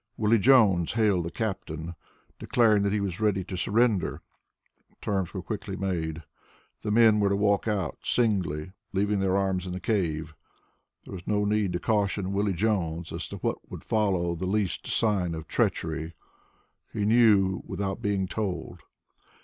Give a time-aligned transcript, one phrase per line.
[0.17, 1.93] Willie Jones hailed the captain,
[2.39, 4.23] declaring that he was ready to surrender.
[4.99, 6.23] Terms were quickly made.
[6.81, 10.33] The men were to walk out singly, leaving their arms in the cave.
[11.05, 14.87] There was no need to caution Willie Jones as to what would follow the least
[14.87, 16.15] sign of treachery.
[16.91, 18.81] He knew without being told.